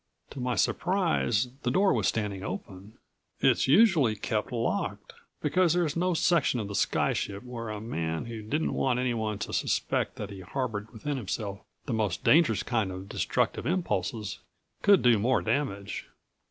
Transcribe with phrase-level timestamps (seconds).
[0.31, 2.93] To my surprise the door was standing open.
[3.39, 8.25] It's usually kept locked, because there's no section of the sky ship where a man
[8.25, 12.91] who didn't want anyone to suspect that he harbored within himself the most dangerous kind
[12.91, 14.39] of destructive impulses
[14.81, 16.07] could do more damage.